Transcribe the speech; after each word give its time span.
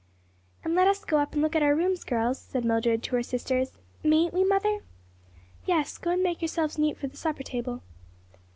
"And 0.63 0.73
let 0.73 0.87
us 0.87 1.05
go 1.05 1.19
up 1.19 1.33
and 1.33 1.43
look 1.43 1.55
at 1.55 1.61
our 1.61 1.75
rooms, 1.75 2.03
girls," 2.03 2.39
said 2.41 2.65
Mildred 2.65 3.03
to 3.03 3.15
her 3.17 3.21
sisters. 3.21 3.77
"Mayn't 4.03 4.33
we, 4.33 4.43
mother?" 4.43 4.79
"Yes, 5.67 5.99
go 5.99 6.09
and 6.09 6.23
make 6.23 6.41
yourselves 6.41 6.79
neat 6.79 6.97
for 6.97 7.05
the 7.05 7.15
supper 7.17 7.43
table." 7.43 7.83